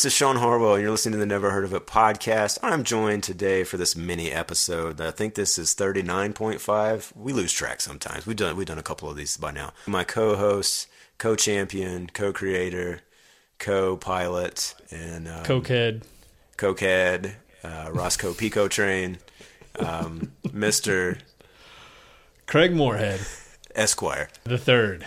[0.00, 2.56] This is Sean Harwell, and you're listening to the Never Heard of It podcast.
[2.62, 4.98] I'm joined today for this mini episode.
[4.98, 7.14] I think this is 39.5.
[7.14, 8.26] We lose track sometimes.
[8.26, 9.74] We've done we've done a couple of these by now.
[9.86, 10.88] My co-host,
[11.18, 13.02] co-champion, co-creator,
[13.58, 16.04] co-pilot, and um, Cokehead.
[16.56, 19.18] Cokehead, uh, Roscoe Pico Train,
[19.80, 21.18] um, Mister
[22.46, 23.20] Craig Moorhead,
[23.74, 24.30] Esquire.
[24.44, 25.06] the third.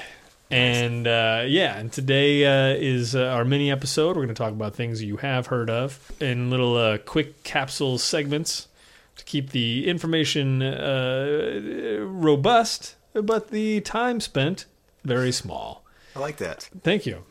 [0.54, 4.10] And uh, yeah, and today uh, is uh, our mini episode.
[4.10, 7.98] We're going to talk about things you have heard of in little uh, quick capsule
[7.98, 8.68] segments
[9.16, 14.66] to keep the information uh, robust, but the time spent
[15.04, 15.84] very small.
[16.16, 16.70] I like that.
[16.84, 17.24] Thank you.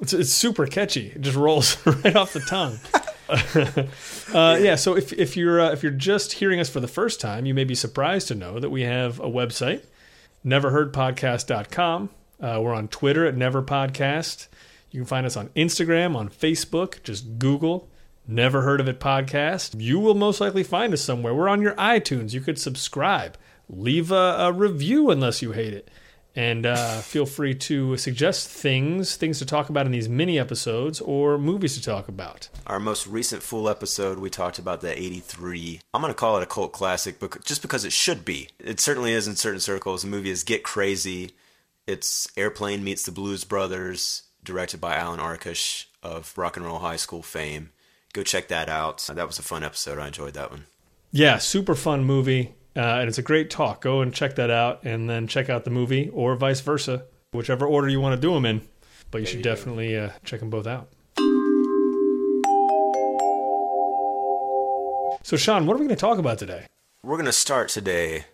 [0.00, 1.12] It's, it's super catchy.
[1.14, 2.78] It just rolls right off the tongue.
[4.34, 4.74] uh, yeah.
[4.74, 7.54] So if if you're uh, if you're just hearing us for the first time, you
[7.54, 9.84] may be surprised to know that we have a website,
[10.44, 12.10] neverheardpodcast.com.
[12.40, 14.48] Uh, we're on Twitter at Never Podcast.
[14.90, 17.02] You can find us on Instagram, on Facebook.
[17.02, 17.88] Just Google
[18.26, 19.80] Never Heard of It Podcast.
[19.80, 21.34] You will most likely find us somewhere.
[21.34, 22.32] We're on your iTunes.
[22.32, 23.36] You could subscribe,
[23.68, 25.90] leave a, a review unless you hate it.
[26.36, 31.00] And uh, feel free to suggest things, things to talk about in these mini episodes,
[31.00, 32.48] or movies to talk about.
[32.64, 35.80] Our most recent full episode, we talked about the 83.
[35.92, 38.50] I'm going to call it a cult classic bec- just because it should be.
[38.60, 40.02] It certainly is in certain circles.
[40.02, 41.32] The movie is Get Crazy.
[41.88, 46.96] It's Airplane Meets the Blues Brothers, directed by Alan Arkush of Rock and Roll High
[46.96, 47.70] School fame.
[48.12, 49.08] Go check that out.
[49.10, 49.98] That was a fun episode.
[49.98, 50.66] I enjoyed that one.
[51.12, 53.80] Yeah, super fun movie, uh, and it's a great talk.
[53.80, 57.64] Go and check that out, and then check out the movie, or vice versa, whichever
[57.64, 58.60] order you want to do them in.
[59.10, 60.90] But you should you definitely uh, check them both out.
[65.22, 66.66] So, Sean, what are we going to talk about today?
[67.02, 68.26] We're going to start today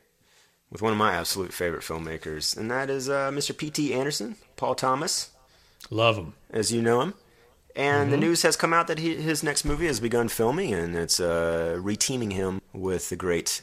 [0.75, 3.57] with one of my absolute favorite filmmakers, and that is uh, Mr.
[3.57, 3.95] P.T.
[3.95, 5.31] Anderson, Paul Thomas.
[5.89, 6.35] Love him.
[6.51, 7.15] as you know him.
[7.77, 10.97] And the news has come out that he, his next movie has begun filming, and
[10.97, 13.63] it's uh, reteaming him with the great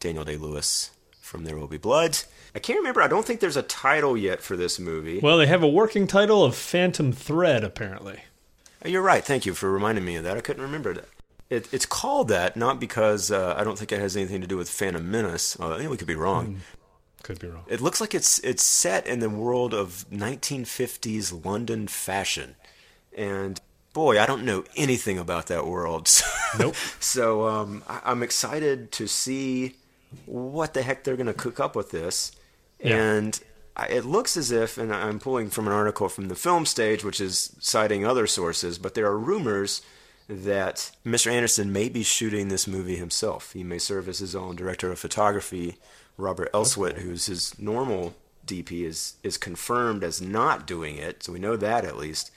[0.00, 2.20] Daniel Day Lewis from There Will Be Blood.
[2.54, 3.02] I can't remember.
[3.02, 5.20] I don't think there's a title yet for this movie.
[5.20, 8.20] Well, they have a working title of Phantom Thread, apparently.
[8.82, 9.22] Oh, You're right.
[9.22, 10.38] Thank you for reminding me of that.
[10.38, 11.08] I couldn't remember that.
[11.48, 14.56] It, it's called that not because uh, I don't think it has anything to do
[14.56, 15.58] with Phantom Menace.
[15.60, 16.60] Uh, I think we could be wrong.
[17.22, 17.64] Could be wrong.
[17.68, 22.56] It looks like it's it's set in the world of 1950s London fashion,
[23.16, 23.60] and
[23.92, 26.08] boy, I don't know anything about that world.
[26.58, 26.74] Nope.
[27.00, 29.74] so um, I, I'm excited to see
[30.24, 32.32] what the heck they're going to cook up with this,
[32.80, 32.96] Yeah.
[32.96, 33.40] and
[33.90, 37.20] it looks as if, and I'm pulling from an article from the film stage, which
[37.20, 39.82] is citing other sources, but there are rumors
[40.28, 41.30] that Mr.
[41.30, 43.52] Anderson may be shooting this movie himself.
[43.52, 45.76] He may serve as his own director of photography.
[46.16, 48.14] Robert Elswit, who's his normal
[48.46, 52.30] DP, is is confirmed as not doing it, so we know that at least.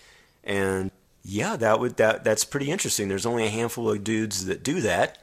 [0.43, 0.91] And
[1.23, 3.07] yeah, that would that that's pretty interesting.
[3.07, 5.17] There's only a handful of dudes that do that,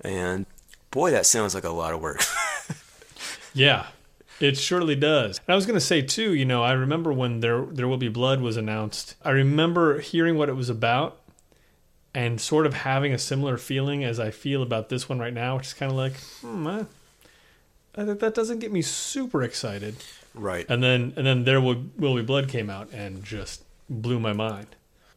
[0.00, 0.46] and
[0.90, 2.22] boy, that sounds like a lot of work.
[3.54, 3.86] Yeah,
[4.40, 5.38] it surely does.
[5.38, 7.96] And I was going to say too, you know, I remember when there there will
[7.96, 9.16] be blood was announced.
[9.22, 11.19] I remember hearing what it was about
[12.14, 15.56] and sort of having a similar feeling as I feel about this one right now,
[15.56, 16.84] which is kind of like, hmm, uh,
[17.94, 19.96] that that doesn't get me super excited.
[20.34, 20.66] right.
[20.68, 24.32] And then and then there will will be blood came out and just blew my
[24.32, 24.68] mind.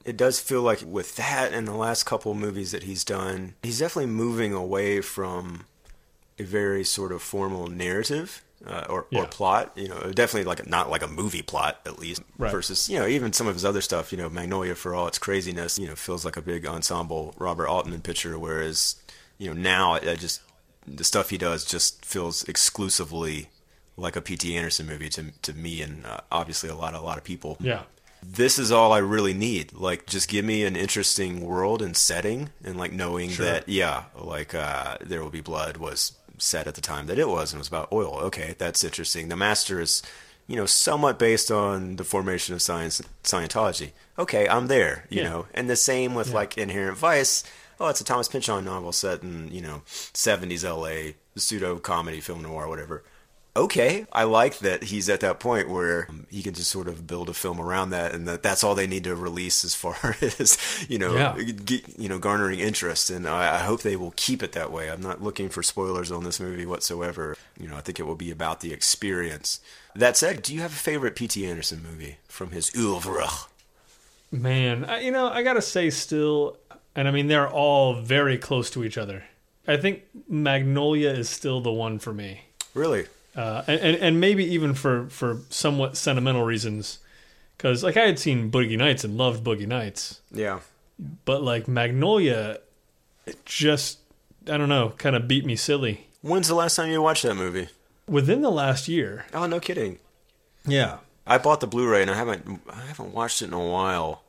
[0.06, 3.54] it does feel like with that and the last couple of movies that he's done,
[3.64, 5.66] he's definitely moving away from
[6.40, 9.22] a very sort of formal narrative uh, or, Yeah.
[9.22, 9.72] or plot.
[9.76, 12.22] You know, definitely like not like a movie plot at least.
[12.38, 12.52] Right.
[12.52, 14.12] Versus you know even some of his other stuff.
[14.12, 17.68] You know, Magnolia for all its craziness, you know, feels like a big ensemble Robert
[17.68, 18.38] Altman picture.
[18.40, 18.96] Whereas
[19.38, 20.42] you know now I just
[20.88, 23.50] the stuff he does just feels exclusively
[23.96, 24.56] like a P.T.
[24.58, 27.84] Anderson movie to to me and uh, obviously a lot a lot of people Yeah.
[28.26, 29.74] this is all I really need.
[29.74, 33.46] Like, just give me an interesting world and setting, and like knowing Sure.
[33.46, 37.28] that, yeah, like uh, there will be blood was set at the time that it
[37.30, 38.18] was, and it was about oil.
[38.24, 39.30] Okay, that's interesting.
[39.30, 40.02] The Master is,
[40.48, 43.92] you know, somewhat based on the formation of science Scientology.
[44.18, 45.06] Okay, I'm there.
[45.10, 45.30] You Yeah.
[45.30, 47.44] know, and the same with like Inherent Vice.
[47.80, 49.82] Oh, it's a Thomas Pynchon novel set in you know
[50.14, 53.04] 70s LA, pseudo comedy film noir, whatever
[53.56, 57.06] okay, I like that he's at that point where um, he can just sort of
[57.06, 59.96] build a film around that, and that that's all they need to release as far
[60.22, 60.58] as
[60.90, 61.38] you know, Yeah.
[61.64, 63.10] ge- you know, garnering interest.
[63.10, 64.90] And I, I hope they will keep it that way.
[64.90, 67.36] I'm not looking for spoilers on this movie whatsoever.
[67.60, 69.60] You know, I think it will be about the experience.
[69.96, 71.46] That said, do you have a favorite P.T.
[71.46, 73.28] Anderson movie from his oeuvre?
[74.32, 76.58] Man, I, you know, I gotta say, still,
[76.96, 79.26] and I mean, they're all very close to each other.
[79.68, 82.42] I think Magnolia is still the one for me,
[82.74, 83.06] Really?
[83.36, 87.00] Uh, and, and and maybe even for for somewhat sentimental reasons,
[87.58, 90.60] because like I had seen Boogie Nights and loved Boogie Nights, Yeah.
[91.26, 92.60] but like Magnolia,
[93.26, 94.00] it just
[94.50, 96.08] I don't know, kind of beat me silly.
[96.22, 97.70] When's the last time you watched that movie?
[98.08, 99.26] Within the last year.
[99.34, 100.00] Oh, no kidding.
[100.66, 100.98] Yeah.
[101.26, 104.23] I bought the Blu-ray and I haven't I haven't watched it in a while,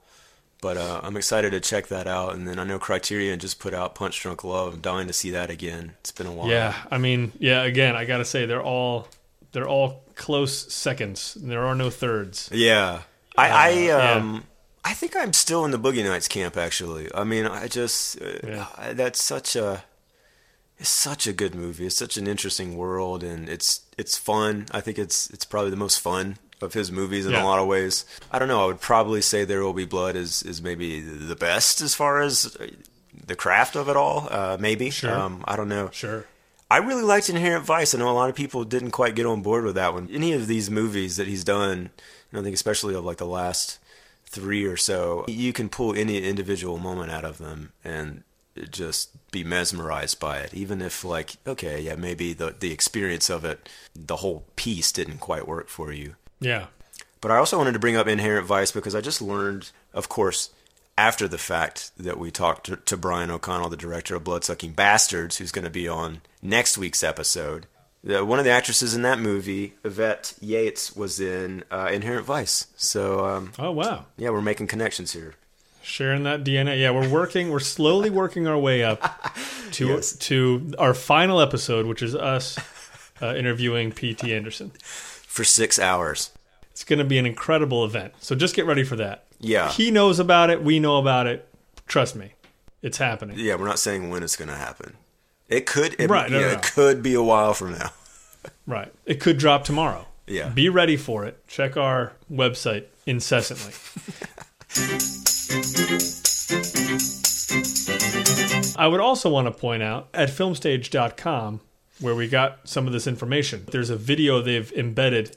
[0.65, 2.35] but uh, I'm excited to check that out.
[2.35, 4.73] And then I know Criterion just put out Punch Drunk Love.
[4.73, 5.93] I'm dying to see that again.
[6.01, 6.49] It's been a while.
[6.49, 7.65] Yeah, I mean, yeah.
[7.65, 9.09] Again, I gotta say they're all
[9.53, 11.35] they're all close seconds.
[11.39, 12.49] There are no thirds.
[12.51, 13.03] Yeah.
[13.37, 14.13] I I yeah.
[14.13, 14.45] um
[14.87, 17.15] I think I'm still in the Boogie Nights camp actually.
[17.15, 18.67] I mean, I just uh, Yeah.
[18.79, 19.85] I- that's such a
[20.79, 21.85] it's such a good movie.
[21.87, 24.65] It's such an interesting world and it's it's fun.
[24.73, 27.43] I think it's it's probably the most fun of his movies in Yeah.
[27.43, 28.05] a lot of ways.
[28.31, 31.37] I don't know, I would probably say There Will Be Blood is is maybe the
[31.37, 32.57] best as far as
[33.27, 34.29] the craft of it all.
[34.31, 34.91] Uh maybe.
[34.91, 35.13] Sure.
[35.13, 35.91] Um I don't know.
[35.93, 36.27] Sure.
[36.71, 37.95] I really liked Inherent Vice.
[37.95, 40.09] I know a lot of people didn't quite get on board with that one.
[40.11, 41.91] Any of these movies that he's done,
[42.33, 43.79] I think especially of like the last
[44.27, 48.25] three or so, you can pull any individual moment out of them and
[48.71, 50.53] just be mesmerized by it.
[50.55, 55.19] Even if like, okay, yeah, maybe the the experience of it, the whole piece didn't
[55.19, 56.17] quite work for you.
[56.45, 56.67] Yeah.
[57.21, 60.51] But I also wanted to bring up Inherent Vice because I just learned, of course,
[60.99, 65.39] after the fact that we talked to, to Brian O'Connell, the director of Bloodsucking Bastards,
[65.39, 67.67] who's going to be on next week's episode.
[68.05, 72.67] That one of the actresses in that movie, Yvette Yates, was in uh, Inherent Vice.
[72.77, 74.05] So um, Oh wow.
[74.19, 75.35] yeah, we're making connections here.
[75.83, 76.79] Sharing that DNA.
[76.81, 77.51] Yeah, we're working.
[77.51, 79.01] We're slowly working our way up
[79.73, 80.13] to Yes.
[80.17, 82.59] to our final episode, which is us
[83.23, 84.35] uh, interviewing P.T.
[84.35, 84.73] Anderson.
[84.83, 86.31] For six hours.
[86.75, 88.15] It's going to be an incredible event.
[88.19, 89.27] So just get ready for that.
[89.39, 89.71] Yeah.
[89.71, 90.61] He knows about it.
[90.61, 91.49] We know about it.
[91.87, 92.33] Trust me,
[92.83, 93.37] it's happening.
[93.39, 94.97] Yeah, we're not saying when it's going to happen.
[95.49, 95.95] It could.
[96.01, 97.91] It, Right, no, yeah, no, it could be a while from now.
[98.67, 98.93] Right.
[99.07, 100.07] It could drop tomorrow.
[100.27, 100.49] Yeah.
[100.49, 101.47] Be ready for it.
[101.47, 103.73] Check our website incessantly.
[108.77, 111.61] I would also want to point out at filmstage.com,
[112.01, 115.37] where we got some of this information, there's a video they've embedded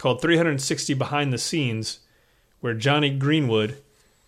[0.00, 2.00] called 360 Behind the Scenes,
[2.60, 3.82] where Jonny Greenwood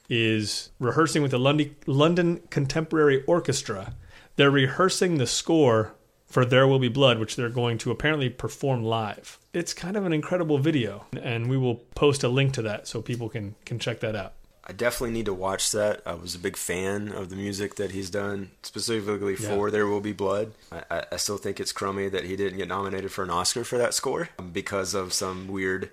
[0.08, 3.94] is rehearsing with the London, London Contemporary Orchestra.
[4.36, 5.94] They're rehearsing the score
[6.26, 9.38] for There Will Be Blood, which they're going to apparently perform live.
[9.54, 13.00] It's kind of an incredible video, and we will post a link to that so
[13.00, 14.34] people can, can check that out.
[14.64, 16.02] I definitely need to watch that.
[16.06, 19.72] I was a big fan of the music that he's done, specifically for Yeah.
[19.72, 20.52] There Will Be Blood.
[20.70, 23.76] I, I, still think it's crummy that he didn't get nominated for an Oscar for
[23.78, 25.90] that score um, because of some weird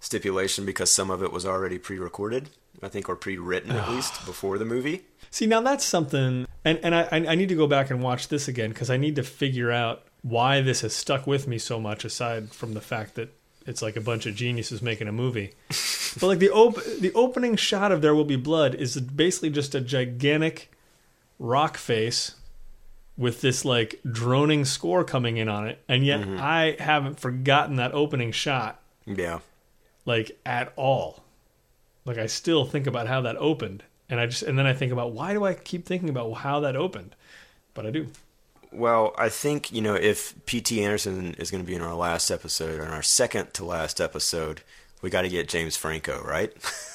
[0.00, 2.50] stipulation, because some of it was already pre recorded,
[2.82, 5.06] I think, or pre written at least before the movie.
[5.30, 8.48] See, now that's something, and, and I, I need to go back and watch this
[8.48, 12.04] again because I need to figure out why this has stuck with me so much,
[12.04, 13.34] aside from the fact that
[13.66, 15.52] it's like a bunch of geniuses making a movie.
[16.20, 19.74] but like the op- the opening shot of There Will Be Blood is basically just
[19.74, 20.70] a gigantic
[21.38, 22.36] rock face
[23.16, 26.38] with this like droning score coming in on it, and yet mm-hmm.
[26.40, 29.40] I haven't forgotten that opening shot Yeah.
[30.04, 31.22] like at all.
[32.04, 34.92] Like I still think about how that opened, and I just and then I think
[34.92, 37.14] about why do I keep thinking about how that opened,
[37.72, 38.08] but I do.
[38.74, 40.82] Well, I think, you know, if P.T.
[40.82, 44.00] Anderson is going to be in our last episode, or in our second to last
[44.00, 44.62] episode,
[45.00, 46.52] we got to get James Franco, right?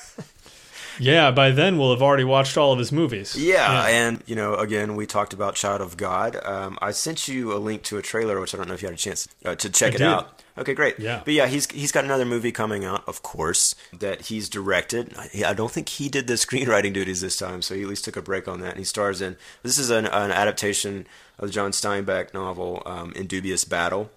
[0.99, 3.35] Yeah, by then we'll have already watched all of his movies.
[3.35, 6.35] Yeah, and you know, again, we talked about Child of God.
[6.43, 8.87] Um, I sent you a link to a trailer, which I don't know if you
[8.87, 10.07] had a chance uh, to check I it did.
[10.07, 10.41] out.
[10.57, 10.99] Okay, great.
[10.99, 11.21] Yeah.
[11.23, 15.13] but yeah, he's he's got another movie coming out, of course, that he's directed.
[15.17, 18.03] I, I don't think he did the screenwriting duties this time, so he at least
[18.03, 18.71] took a break on that.
[18.71, 19.37] And he stars in.
[19.63, 21.07] This is an, an adaptation
[21.39, 24.11] of the John Steinbeck novel um, "In Dubious Battle."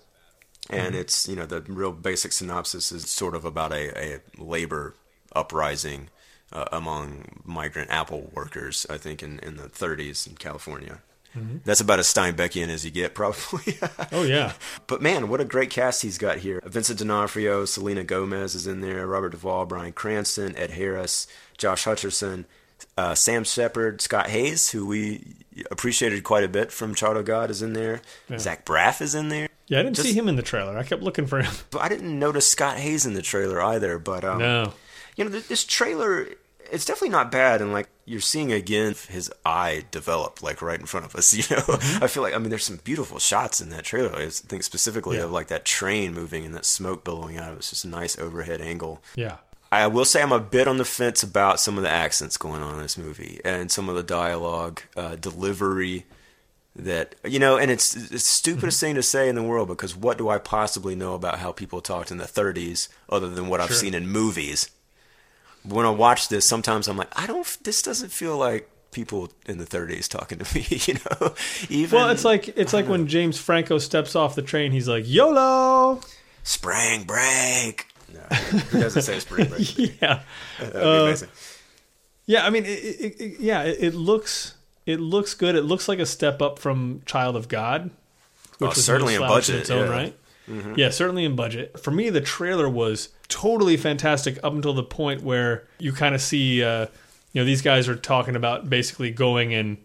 [0.71, 4.95] And it's you know the real basic synopsis is sort of about a, a labor
[5.35, 6.09] uprising
[6.53, 11.01] uh, among migrant Apple workers, I think, in, in the 30s in California.
[11.65, 13.79] That's about as Steinbeckian as you get, probably.
[14.13, 14.53] Oh yeah.
[14.87, 16.61] but man, what a great cast he's got here.
[16.67, 21.27] Vincent D'Onofrio, Selena Gomez is in there, Robert Duvall, Bryan Cranston, Ed Harris,
[21.57, 22.45] Josh Hutcherson,
[22.97, 25.35] uh, Sam Shepard, Scott Haze, who we
[25.71, 28.01] appreciated quite a bit from Child of God, is in there.
[28.39, 29.49] Zach Braff is in there.
[29.69, 30.77] Yeah, I didn't Just- see him in the trailer.
[30.77, 31.53] I kept looking for him.
[31.81, 33.99] I didn't notice Scott Haze in the trailer either.
[33.99, 34.73] But um, No.
[35.17, 36.27] you know, this trailer,
[36.71, 37.61] it's definitely not bad.
[37.63, 41.33] And like, you're seeing again his eye develop, like right in front of us.
[41.51, 41.63] You know,
[42.03, 44.15] I feel like, I mean, there's some beautiful shots in that trailer.
[44.17, 45.25] I think specifically Yeah.
[45.25, 47.59] of like that train moving and that smoke billowing out of it.
[47.59, 49.03] It's just a nice overhead angle.
[49.15, 49.37] Yeah.
[49.73, 52.63] I will say I'm a bit on the fence about some of the accents going
[52.63, 56.05] on in this movie and some of the dialogue uh, delivery
[56.77, 58.87] that you know and it's it's the stupidest Mm-hmm.
[58.87, 61.81] thing to say in the world because what do I possibly know about how people
[61.81, 64.71] talked in the 30s other than what I've seen in movies
[65.65, 67.47] when I watch this, sometimes I'm like, I don't.
[67.63, 70.67] This doesn't feel like people in the 30s talking to me.
[70.71, 71.35] You know,
[71.69, 74.73] even Well, it's like it's like when James Franco steps off the train.
[74.73, 76.01] He's like YOLO.
[76.43, 77.87] spring break.
[78.13, 78.37] No,
[78.73, 79.79] he doesn't say spring break.
[79.79, 80.23] Yeah,
[80.61, 81.29] That would be Uh, amazing.
[82.27, 82.47] yeah.
[82.47, 83.63] I mean, it, it, it, yeah.
[83.63, 84.55] It, looks
[84.87, 85.55] it looks good.
[85.55, 87.91] It looks like a step up from Child of God,
[88.61, 89.57] Oh, was certainly in budget.
[89.57, 89.93] its own yeah.
[89.93, 90.17] right.
[90.77, 91.79] Yeah, certainly in budget.
[91.81, 96.21] For me, the trailer was totally fantastic up until the point where you kind of
[96.21, 96.87] see, uh,
[97.33, 99.79] you know, these guys are talking about basically going and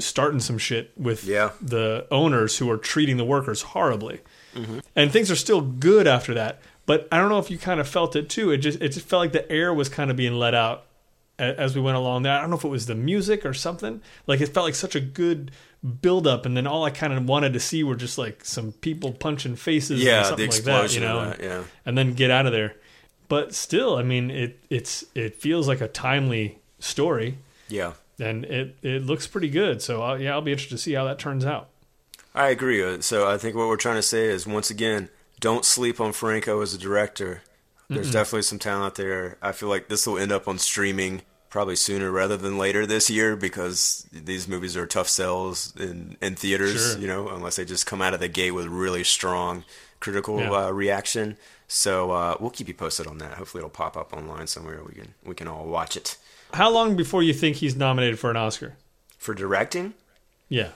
[0.00, 1.50] starting some shit with Yeah.
[1.60, 4.20] the owners who are treating the workers horribly.
[4.96, 6.60] And things are still good after that.
[6.86, 8.50] But I don't know if you kind of felt it too.
[8.50, 10.84] It just it just felt like the air was kind of being let out
[11.38, 12.32] as we went along there.
[12.32, 14.00] I don't know if it was the music or something.
[14.26, 15.50] Like it felt like such a good
[16.02, 18.72] build up, and then all I kind of wanted to see were just like some
[18.72, 21.64] people punching faces, Yeah, the like that, you know, that, yeah.
[21.84, 22.74] and then get out of there.
[23.28, 27.38] But still, I mean, it it's it feels like a timely story,
[27.68, 27.94] Yeah.
[28.20, 29.80] and it it looks pretty good.
[29.82, 31.68] So uh, yeah, I'll be interested to see how that turns out.
[32.34, 32.82] I agree.
[32.82, 35.08] Uh, So I think what we're trying to say is once again,
[35.44, 37.42] don't sleep on Franco as a director.
[37.90, 39.36] There's definitely some talent there.
[39.42, 41.20] I feel like this will end up on streaming
[41.50, 46.34] probably sooner rather than later this year because these movies are tough sells in in
[46.34, 47.00] theaters, Sure.
[47.00, 49.64] you know, unless they just come out of the gate with really strong
[50.00, 50.50] critical Yeah.
[50.50, 51.36] uh, reaction.
[51.68, 53.34] So uh, we'll keep you posted on that.
[53.34, 54.80] Hopefully it'll pop up online somewhere.
[54.82, 56.16] We can we can all watch it.
[56.54, 58.76] How long before you think he's nominated for an Oscar?
[59.18, 59.94] For directing,
[60.48, 60.70] Yeah,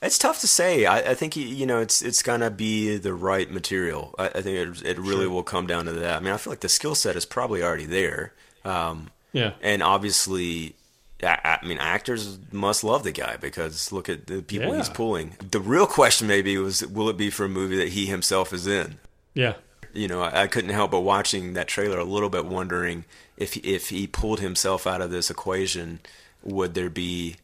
[0.00, 0.86] It's tough to say.
[0.86, 4.14] I, I think you know it's it's gonna be the right material.
[4.18, 5.30] I, I think it it really Sure.
[5.30, 6.16] will come down to that.
[6.16, 8.32] I mean, I feel like the skill set is probably already there,
[8.64, 10.76] um, yeah, and obviously,
[11.22, 15.34] I, I mean, actors must love the guy because look at the people he's pulling.
[15.50, 18.66] The real question maybe was, will it be for a movie that he himself is
[18.66, 18.96] in?
[19.34, 19.54] yeah.
[19.94, 23.04] You know, I, I couldn't help but watching that trailer a little bit, wondering
[23.38, 26.00] if if he pulled himself out of this equation,
[26.44, 27.36] would there be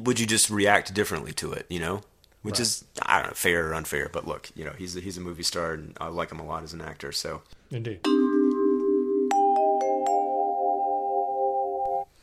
[0.00, 1.66] would you just react differently to it?
[1.68, 2.00] You know,
[2.42, 2.60] which Right.
[2.60, 4.08] is I don't know, fair or unfair.
[4.12, 6.44] But look, you know, he's a, he's a movie star, and I like him a
[6.46, 7.12] lot as an actor.
[7.12, 8.00] So Indeed.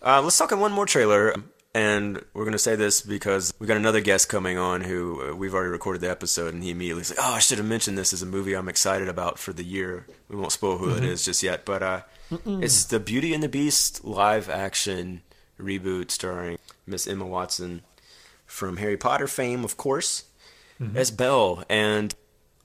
[0.06, 1.34] uh, let's talk on one more trailer.
[1.76, 5.56] And we're gonna say this because we got another guest coming on who uh, we've
[5.56, 8.22] already recorded the episode, and he immediately said, "Oh, I should have mentioned this as
[8.22, 11.42] a movie I'm excited about for the year." We won't spoil who it is just
[11.42, 12.02] yet, but uh,
[12.46, 15.24] it's the Beauty and the Beast live action
[15.60, 17.82] reboot starring Miss Emma Watson
[18.46, 20.24] from Harry Potter fame, of course,
[20.82, 20.98] mm-hmm.
[20.98, 21.64] as Belle.
[21.70, 22.14] And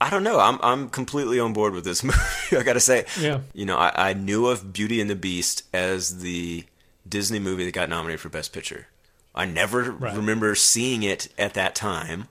[0.01, 2.19] I don't know, I'm I'm completely on board with this movie.
[2.53, 3.41] I gotta say, Yeah.
[3.53, 6.65] you know, I, I knew of Beauty and the Beast as the
[7.09, 8.89] Disney movie that got nominated for Best Picture.
[9.35, 10.17] I never Right.
[10.17, 12.29] remember seeing it at that time.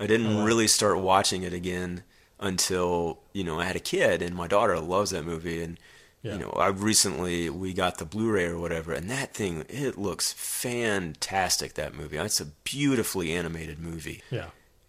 [0.00, 0.44] I didn't oh, wow.
[0.44, 2.02] really start watching it again
[2.40, 5.62] until you know I had a kid, and my daughter loves that movie.
[5.62, 5.78] And
[6.24, 6.32] Yeah.
[6.32, 10.32] you know, I recently we got the Blu-ray or whatever, and that thing it looks
[10.32, 11.74] fantastic.
[11.74, 14.46] That movie, it's a beautifully animated movie Yeah.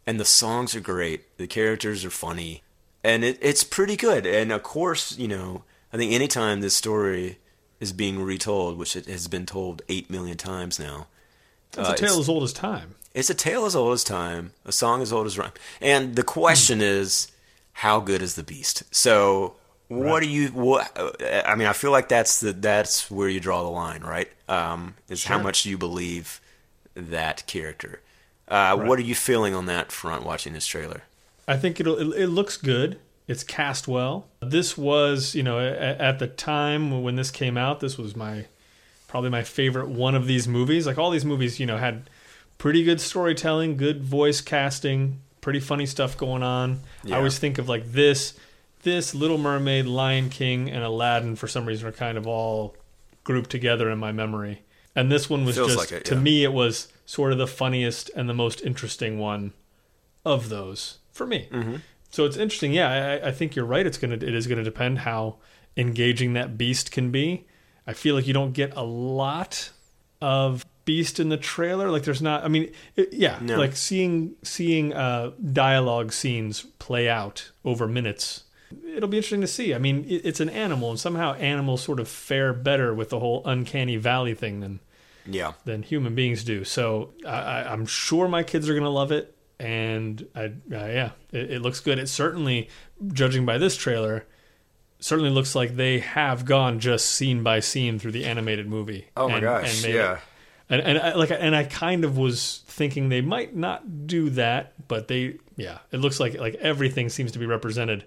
[0.07, 1.37] and the songs are great.
[1.37, 2.63] The characters are funny,
[3.03, 4.25] and it, it's pretty good.
[4.25, 7.39] And of course, you know, I think anytime this story
[7.81, 11.07] is being retold, which it has been told eight million times now,
[11.77, 12.95] It's uh, a tale it's, as old as time.
[13.13, 15.51] it's a tale as old as time, a song as old as rhyme.
[15.81, 17.29] And the question is,
[17.73, 18.83] how good is the Beast?
[18.95, 19.57] So.
[19.87, 20.23] What Right.
[20.23, 20.47] do you?
[20.49, 20.91] What
[21.45, 24.29] I mean, I feel like that's the that's where you draw the line, right?
[24.49, 25.43] Um, is how Sure.
[25.43, 26.41] much you believe
[26.95, 28.01] that character.
[28.47, 28.87] Uh, Right.
[28.87, 31.03] What are you feeling on that front watching this trailer?
[31.47, 32.97] I think it'll, it, it looks good.
[33.27, 34.27] It's cast well.
[34.41, 38.45] This was, you know, at, at the time when this came out, this was my
[39.07, 40.85] probably my favorite one of these movies.
[40.87, 42.09] Like all these movies, you know, had
[42.57, 46.81] pretty good storytelling, good voice casting, pretty funny stuff going on.
[47.03, 47.15] Yeah.
[47.15, 48.33] I always think of like this,
[48.85, 52.77] this Little Mermaid, Lion King, and Aladdin for some reason are kind of all
[53.25, 54.61] grouped together in my memory.
[54.95, 56.21] And this one was Feels just like it, to yeah.
[56.21, 59.51] me it was sort of the funniest and the most interesting one
[60.23, 61.49] of those for me.
[61.51, 61.75] Mm-hmm.
[62.11, 62.71] So it's interesting.
[62.71, 63.85] Yeah, I, I think you're right.
[63.85, 65.35] It's gonna it is gonna depend how
[65.75, 67.45] engaging that beast can be.
[67.85, 69.71] I feel like you don't get a lot
[70.21, 71.91] of beast in the trailer.
[71.91, 72.45] Like there's not.
[72.45, 73.57] I mean, it, yeah, No.
[73.57, 78.44] like seeing seeing uh, dialogue scenes play out over minutes.
[78.95, 79.73] It'll be interesting to see.
[79.73, 83.19] I mean, it, it's an animal, and somehow animals sort of fare better with the
[83.19, 84.79] whole uncanny valley thing than
[85.25, 86.63] Yeah, than human beings do.
[86.63, 90.51] So I, I, I'm sure my kids are going to love it, and I, uh,
[90.69, 91.99] yeah, it, it looks good.
[91.99, 92.69] It certainly,
[93.13, 94.25] judging by this trailer,
[94.99, 99.07] certainly looks like they have gone just scene by scene through the animated movie.
[99.17, 100.13] Oh my and- gosh, and yeah.
[100.13, 100.19] it-
[100.67, 104.73] And and I, like and I kind of was thinking they might not do that,
[104.87, 108.03] but they yeah, it looks like like everything seems to be represented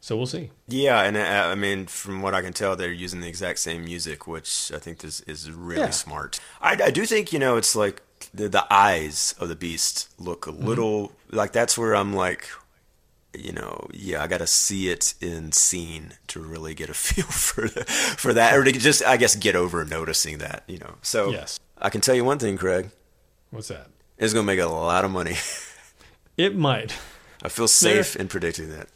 [0.00, 0.50] So we'll see.
[0.68, 3.84] Yeah, and uh, I mean, from what I can tell, they're using the exact same
[3.84, 5.90] music, which I think is is really Yeah.
[5.90, 6.40] smart.
[6.60, 8.02] I, I do think you know it's like
[8.32, 10.62] the the eyes of the beast look Mm-hmm.
[10.62, 12.48] a little like that's where I'm like,
[13.34, 17.26] you know, yeah, I got to see it in scene to really get a feel
[17.26, 20.94] for the, for that, or to just I guess get over noticing that, you know.
[21.02, 21.58] So Yes.
[21.76, 22.90] I can tell you one thing, Craig,
[23.50, 23.88] What's that?
[24.16, 25.34] it's gonna make a lot of money.
[26.36, 26.92] It might.
[27.42, 28.86] I feel safe in predicting that.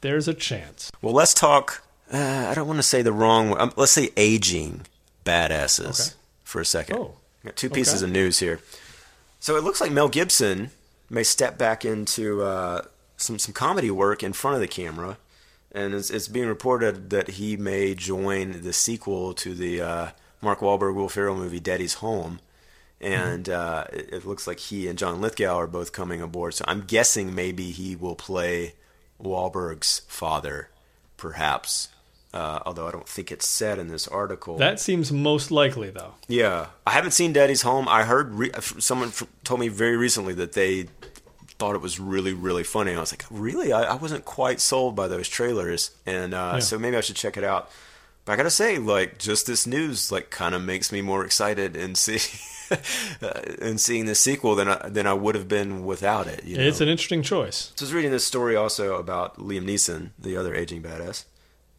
[0.00, 0.90] There's a chance.
[1.02, 1.82] Well, let's talk.
[2.12, 3.58] Uh, I don't want to say the wrong.
[3.58, 4.82] Um, let's say aging
[5.24, 6.16] badasses Okay.
[6.44, 6.96] for a second.
[6.96, 7.14] Oh,
[7.44, 8.08] Got two pieces okay.
[8.10, 8.60] of news here.
[9.40, 10.70] So it looks like Mel Gibson
[11.10, 12.82] may step back into uh,
[13.16, 15.18] some some comedy work in front of the camera,
[15.72, 20.08] and it's, it's being reported that he may join the sequel to the uh,
[20.40, 22.40] Mark Wahlberg Will Ferrell movie Daddy's Home.
[23.00, 23.94] And Mm-hmm.
[23.94, 26.54] uh, it, it looks like he and John Lithgow are both coming aboard.
[26.54, 28.74] So I'm guessing maybe he will play
[29.22, 30.70] Wahlberg's father,
[31.16, 31.88] perhaps.
[32.34, 34.58] Uh, although I don't think it's said in this article.
[34.58, 36.14] That seems most likely, though.
[36.28, 37.88] Yeah, I haven't seen Daddy's Home.
[37.88, 40.88] I heard re- someone f- told me very recently that they
[41.58, 42.94] thought it was really, really funny.
[42.94, 43.72] I was like, really?
[43.72, 46.60] I, I wasn't quite sold by those trailers, and uh, Yeah.
[46.60, 47.70] so maybe I should check it out.
[48.26, 51.76] But I gotta say, like, just this news, like, kind of makes me more excited
[51.76, 52.18] and see
[53.60, 56.44] in seeing the sequel than I, than I would have been without it.
[56.44, 56.64] You know?
[56.64, 57.72] It's an interesting choice.
[57.76, 61.24] So I was reading this story also about Liam Neeson, the other aging badass.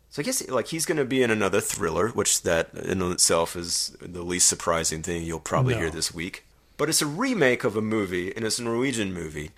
[0.09, 3.55] So I guess like he's going to be in another thriller, which that in itself
[3.55, 5.81] is the least surprising thing you'll probably No.
[5.81, 6.45] hear this week.
[6.77, 9.51] But it's a remake of a movie, and it's a Norwegian movie.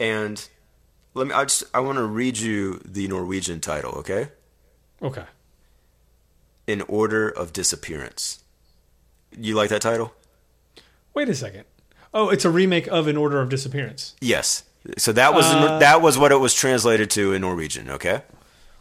[0.00, 0.46] And
[1.14, 4.28] let me I just I want to read you the Norwegian title, okay?
[5.00, 5.24] Okay.
[6.66, 8.42] In Order of Disappearance.
[9.38, 10.14] You like that title?
[11.14, 11.64] Wait a second.
[12.12, 14.14] Oh, it's a remake of In Order of Disappearance.
[14.20, 14.64] Yes.
[14.98, 18.22] So that was Uh, that was what it was translated to in Norwegian, okay?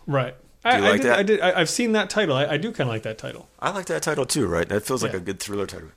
[0.06, 0.36] Right.
[0.66, 1.20] I, you I like did, that?
[1.20, 1.42] I did.
[1.42, 2.36] I, I've seen that title.
[2.36, 3.50] I, I do kind of like that title.
[3.60, 4.68] I like that title too, right?
[4.68, 5.18] That feels like Yeah.
[5.20, 5.90] a good thriller title.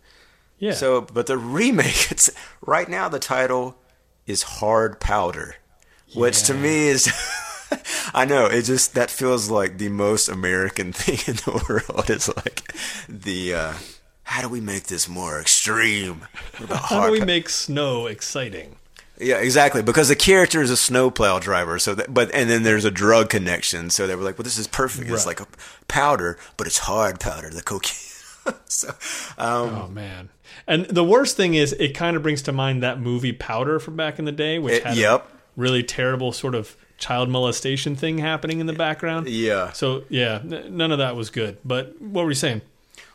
[0.59, 0.73] Yeah.
[0.73, 2.31] So, but the remake, it's
[2.65, 3.77] right now the title
[4.27, 5.57] is Hard Powder,
[6.15, 7.13] which to me is,
[8.15, 12.09] I know it just that feels like the most American thing in the world.
[12.11, 12.73] It's like
[13.09, 13.73] the uh,
[14.27, 16.27] how do we make this more extreme?
[16.69, 18.77] How do we make snow exciting?
[19.19, 19.83] yeah, exactly.
[19.83, 23.31] Because the character is a snowplow driver, so that, but and then there's a drug
[23.31, 23.89] connection.
[23.91, 25.09] So they were like, "Well, this is perfect.
[25.11, 25.47] It's like a
[25.89, 28.89] powder, but it's hard powder, the cocaine." so,
[29.39, 30.29] um, Oh man.
[30.69, 33.97] And the worst thing is, it kind of brings to mind that movie Powder from
[33.97, 35.29] back in the day, which It- had yep.
[35.57, 39.29] really terrible sort of child molestation thing happening in the background.
[39.29, 39.71] yeah.
[39.73, 41.59] So yeah, n- none of that was good.
[41.65, 42.63] But what were you saying?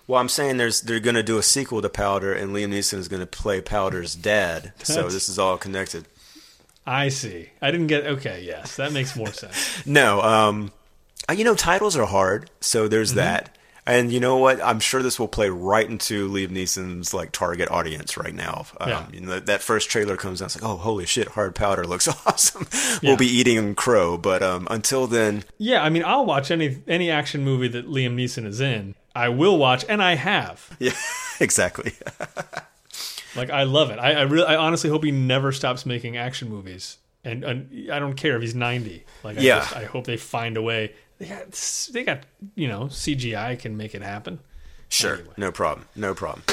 [0.08, 2.98] Well, I'm saying there's they're going to do a sequel to Powder, and Liam Neeson
[2.98, 4.74] is going to play Powder's dad.
[4.84, 6.06] So this is all connected.
[6.86, 7.50] I see.
[7.62, 8.06] I didn't get.
[8.06, 9.84] Okay, yes, that makes more sense.
[9.86, 10.72] No, um,
[11.30, 13.18] uh, you know titles are hard, so there's Mm-hmm.
[13.20, 13.58] that.
[13.84, 14.62] And you know what?
[14.64, 18.66] I'm sure this will play right into Liam Neeson's like target audience right now.
[18.80, 19.06] Um, Yeah.
[19.12, 22.08] you know, that first trailer comes out, it's like, oh, holy shit, Hard Powder looks
[22.28, 22.68] awesome.
[23.02, 23.10] Yeah.
[23.10, 27.10] We'll be eating crow, but um, until then, Yeah, I mean, I'll watch any any
[27.10, 28.94] action movie that Liam Neeson is in.
[29.16, 30.76] I will watch, and I have.
[30.80, 30.94] yeah,
[31.40, 31.94] exactly.
[33.34, 33.98] Like, I love it.
[33.98, 36.98] I, I really, I honestly hope he never stops making action movies.
[37.24, 39.06] And, and I don't care if he's ninety.
[39.24, 39.60] Like, I Yeah.
[39.60, 40.92] just, I hope they find a way.
[41.18, 41.52] They got,
[41.94, 42.24] they got,
[42.56, 44.40] you know, CGI can make it happen.
[44.90, 45.34] Sure, Anyway.
[45.38, 46.44] no problem, no problem.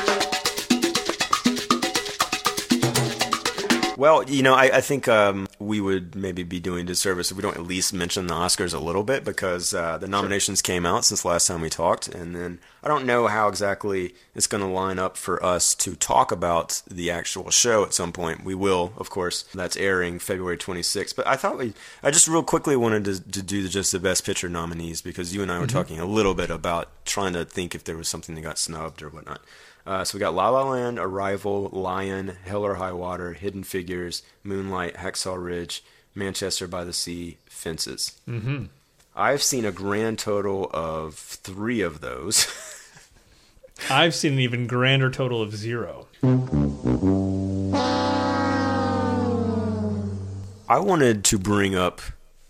[3.98, 7.42] Well, you know, I, I think um, we would maybe be doing disservice if we
[7.42, 11.04] don't at least mention the Oscars a little bit because uh, the nominations came out
[11.04, 14.68] since last time we talked, and then I don't know how exactly it's going to
[14.68, 18.44] line up for us to talk about the actual show at some point.
[18.44, 19.42] We will, of course.
[19.52, 21.16] That's airing February 26th.
[21.16, 23.98] But I thought we, I just real quickly wanted to, to do the, just the
[23.98, 27.44] Best Picture nominees because you and I were talking a little bit about trying to
[27.44, 29.40] think if there was something that got snubbed or whatnot.
[29.88, 34.22] Uh, so we got La La Land, Arrival, Lion, Hell or High Water, Hidden Figures,
[34.44, 35.82] Moonlight, Hacksaw Ridge,
[36.14, 38.20] Manchester by the Sea, Fences.
[38.28, 38.64] Mm-hmm.
[39.16, 42.46] I've seen a grand total of three of those.
[43.90, 46.08] I've seen an even grander total of zero.
[50.68, 52.02] I wanted to bring up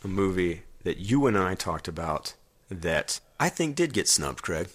[0.02, 2.34] a movie that you and I talked about
[2.68, 4.70] that I think did get snubbed, Craig.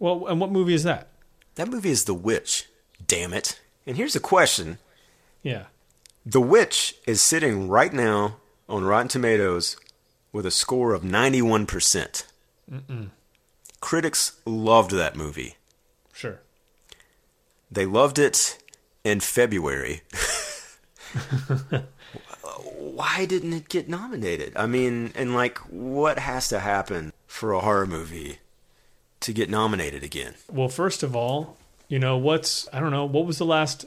[0.00, 1.10] Well, and what movie is that?
[1.58, 2.68] That movie is The Witch.
[3.04, 3.58] Damn it.
[3.84, 4.78] And here's a question
[5.42, 5.64] Yeah.
[6.24, 8.36] The Witch is sitting right now
[8.68, 9.76] on Rotten Tomatoes
[10.30, 12.26] with a score of 91%.
[13.80, 15.56] Critics loved that movie.
[16.12, 16.38] Sure.
[17.72, 18.62] They loved it
[19.02, 20.02] in February.
[22.76, 24.52] why didn't it get nominated?
[24.54, 28.38] I mean, and like, what has to happen for a horror movie
[29.20, 30.34] to get nominated again?
[30.50, 31.56] Well, first of all,
[31.88, 33.86] you know what's I don't know what was the last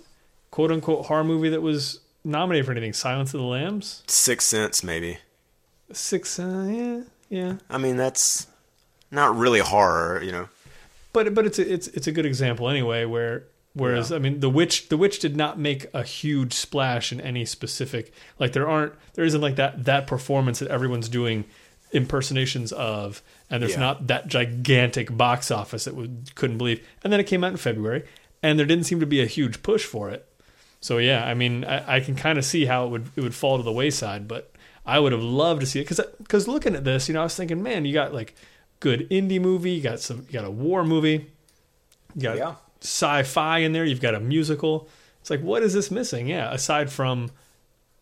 [0.49, 2.93] quote unquote horror movie that was nominated for anything?
[2.93, 4.03] Silence of the Lambs.
[4.07, 5.17] Six Sense, maybe.
[5.91, 6.39] Six.
[6.39, 7.53] Uh, yeah, yeah.
[7.69, 8.47] I mean, that's
[9.11, 10.49] not really horror, you know.
[11.13, 13.03] But but it's a, it's it's a good example anyway.
[13.05, 14.15] Where whereas Yeah.
[14.15, 18.13] I mean the witch the witch did not make a huge splash in any specific
[18.39, 21.45] like there aren't there isn't like that that performance that everyone's doing
[21.91, 23.79] impersonations of and there's Yeah.
[23.79, 27.57] not that gigantic box office that we couldn't believe and then it came out in
[27.57, 28.03] February
[28.41, 30.25] and there didn't seem to be a huge push for it
[30.79, 33.35] so yeah I mean I, I can kind of see how it would it would
[33.35, 34.53] fall to the wayside but
[34.85, 37.23] I would have loved to see it because because looking at this you know I
[37.23, 38.35] was thinking man you got like
[38.79, 41.29] good indie movie you got some you got a war movie
[42.15, 42.55] you got Yeah.
[42.81, 43.85] sci-fi in there.
[43.85, 44.89] You've got a musical.
[45.21, 46.27] It's like, what is this missing?
[46.27, 47.29] Yeah, aside from,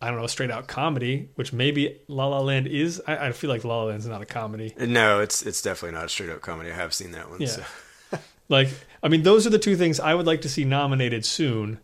[0.01, 3.01] I don't know, straight out comedy, which maybe La La Land is.
[3.05, 4.73] I, I feel like La La Land's not a comedy.
[4.79, 6.71] No, it's it's definitely not a straight up comedy.
[6.71, 7.41] I have seen that one.
[7.41, 7.47] Yeah.
[7.47, 7.63] So.
[8.51, 8.69] Like,
[9.03, 11.79] I mean, those are the two things I would like to see nominated soon,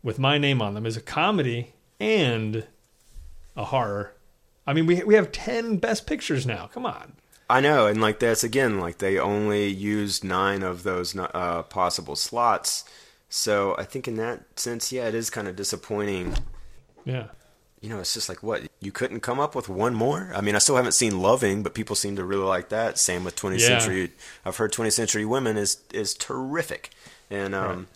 [0.00, 2.64] with my name on them, is a comedy and
[3.56, 4.14] a horror.
[4.64, 6.68] I mean, we we have ten best pictures now.
[6.72, 7.14] Come on.
[7.50, 12.14] I know, and like that's again, like they only used nine of those uh, possible
[12.14, 12.84] slots.
[13.28, 16.36] So I think in that sense, yeah, it is kind of disappointing.
[17.04, 17.28] Yeah.
[17.80, 20.32] You know, it's just like what you couldn't come up with one more.
[20.34, 22.98] I mean, I still haven't seen Loving, but people seem to really like that.
[22.98, 23.78] Same with 20th Yeah.
[23.78, 24.12] Century.
[24.44, 26.90] I've heard 20th Century Women is is terrific,
[27.30, 27.86] and um, Right.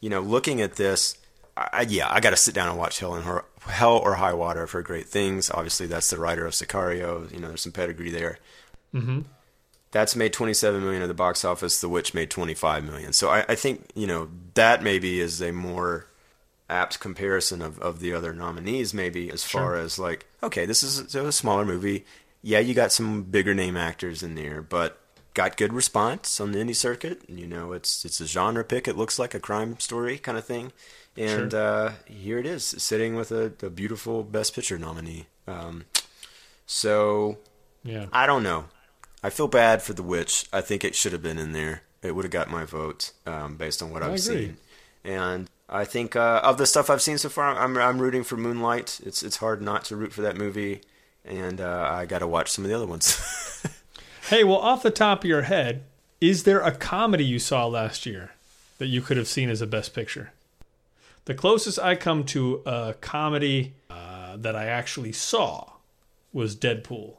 [0.00, 1.16] you know, looking at this,
[1.56, 4.34] I, yeah, I got to sit down and watch Hell and Her, Hell or High
[4.34, 4.66] Water.
[4.66, 5.50] I've great things.
[5.50, 7.30] Obviously, that's the writer of Sicario.
[7.32, 8.38] You know, there's some pedigree there.
[8.94, 9.20] Mm-hmm.
[9.92, 11.80] That's made 27 million at the box office.
[11.80, 13.12] The Witch made 25 million.
[13.12, 16.06] So I, I think you know that maybe is a more
[16.72, 18.94] apt comparison of, of the other nominees.
[18.94, 22.04] Maybe as far as like, okay, this is a smaller movie.
[22.42, 24.98] Yeah, you got some bigger name actors in there, but
[25.34, 27.22] got good response on the indie circuit.
[27.28, 28.88] You know, it's it's a genre pick.
[28.88, 30.72] It looks like a crime story kind of thing,
[31.16, 31.60] and Sure.
[31.60, 35.26] uh, here it is, sitting with a, a beautiful Best Picture nominee.
[35.46, 35.84] Um,
[36.66, 37.38] so
[37.84, 38.06] Yeah.
[38.12, 38.66] I don't know.
[39.22, 40.46] I feel bad for The Witch.
[40.52, 41.82] I think it should have been in there.
[42.02, 44.46] It would have got my vote um, based on what I I've agree.
[44.46, 44.56] seen.
[45.04, 48.36] And I think uh, of the stuff I've seen so far, I'm I'm rooting for
[48.36, 49.00] Moonlight.
[49.04, 50.82] It's it's hard not to root for that movie,
[51.24, 53.18] and uh, I got to watch some of the other ones.
[54.28, 55.82] Hey, well, off the top of your head,
[56.20, 58.30] is there a comedy you saw last year
[58.78, 60.32] that you could have seen as a best picture?
[61.24, 65.72] The closest I come to a comedy uh, that I actually saw
[66.32, 67.16] was Deadpool.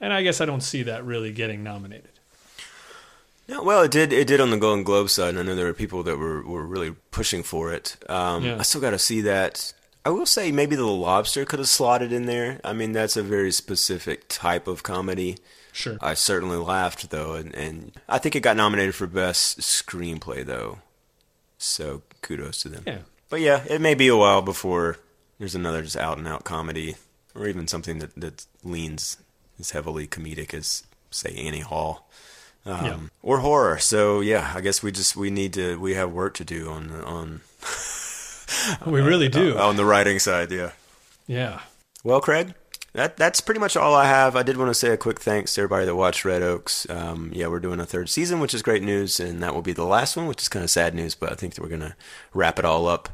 [0.00, 2.09] And I guess I don't see that really getting nominated.
[3.50, 4.12] Yeah, well, it did.
[4.12, 5.30] It did on the Golden Globe side.
[5.30, 7.96] and I know there were people that were, were really pushing for it.
[8.08, 8.58] Um, Yeah.
[8.58, 9.72] I still got to see that.
[10.04, 12.60] I will say maybe the Lobster could have slotted in there.
[12.64, 15.36] I mean, that's a very specific type of comedy.
[15.72, 15.98] Sure.
[16.00, 20.78] I certainly laughed though, and, and I think it got nominated for best screenplay though.
[21.58, 22.84] So kudos to them.
[22.86, 22.98] Yeah.
[23.28, 24.98] But yeah, it may be a while before
[25.38, 26.96] there's another just out and out comedy,
[27.34, 29.18] or even something that that leans
[29.58, 32.08] as heavily comedic as say Annie Hall,
[32.66, 32.98] um, Yeah.
[33.22, 33.78] or horror.
[33.78, 36.90] So yeah, I guess we just we need to we have work to do on
[37.02, 37.40] on
[38.86, 39.56] We really do.
[39.58, 40.50] on the writing side.
[40.50, 40.72] Yeah.
[41.26, 41.60] yeah.
[42.02, 42.54] Well, Craig,
[42.94, 44.34] that that's pretty much all I have.
[44.36, 46.88] I did want to say a quick thanks to everybody that watched Red Oaks.
[46.90, 49.72] Um, yeah, we're doing a third season, which is great news, and that will be
[49.72, 51.14] the last one, which is kind of sad news.
[51.14, 51.94] But I think that we're gonna
[52.34, 53.08] wrap it all up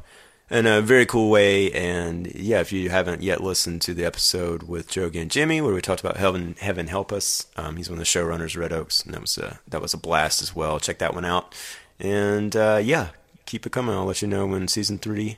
[0.49, 1.71] in a very cool way.
[1.71, 5.81] And yeah, if you haven't yet listened to the episode with Joe Gangemi, where we
[5.81, 9.03] talked about Heaven Heaven Help Us, um, he's one of the showrunners of Red Oaks,
[9.03, 10.79] and that was a that was a blast as well.
[10.79, 11.55] Check that one out.
[11.99, 13.09] And uh, yeah,
[13.45, 13.95] keep it coming.
[13.95, 15.37] I'll let you know when season three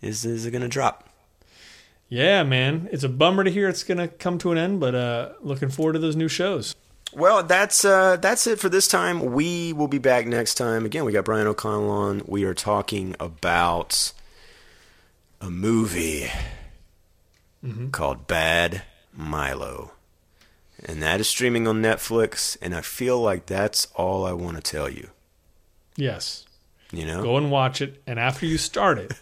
[0.00, 1.08] is is gonna drop.
[2.08, 2.88] Yeah, man.
[2.92, 5.70] It's a bummer to hear it's going to come to an end, but uh, looking
[5.70, 6.74] forward to those new shows.
[7.12, 9.32] Well, that's uh, that's it for this time.
[9.32, 10.84] We will be back next time.
[10.84, 12.22] Again, we got Brian O'Connell on.
[12.26, 14.12] We are talking about
[15.46, 16.28] a movie
[17.92, 18.82] called Bad
[19.12, 19.92] Milo,
[20.84, 22.56] and that is streaming on Netflix.
[22.60, 25.10] And I feel like that's all I want to tell you.
[25.96, 26.44] Yes.
[26.92, 28.02] You know, Go and watch it.
[28.06, 29.12] And after you start it,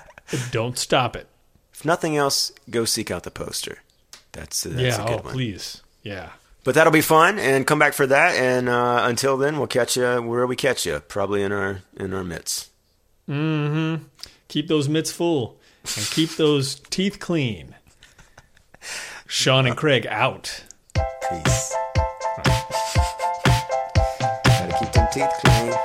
[0.50, 1.26] don't stop it.
[1.74, 3.78] if nothing else, go seek out the poster.
[4.32, 5.02] That's that's yeah.
[5.04, 5.32] a good Oh, one.
[5.32, 5.82] please.
[6.02, 6.30] Yeah.
[6.62, 8.36] But that'll be fun, and come back for that.
[8.36, 12.12] And uh, until then, we'll catch you where we catch you, probably in our in
[12.14, 12.70] our midst.
[13.28, 14.04] Mm-hmm.
[14.48, 17.74] Keep those mitts full and keep those teeth clean.
[19.26, 20.64] Sean and Craig out.
[20.94, 21.74] Peace.
[24.44, 25.79] Gotta keep them teeth clean.